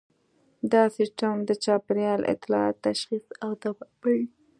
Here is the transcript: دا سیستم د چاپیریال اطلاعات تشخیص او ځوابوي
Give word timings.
دا 0.71 0.83
سیستم 0.97 1.35
د 1.45 1.49
چاپیریال 1.63 2.21
اطلاعات 2.33 2.75
تشخیص 2.87 3.25
او 3.43 3.51
ځوابوي 3.61 4.25